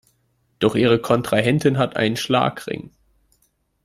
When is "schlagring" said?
2.17-2.89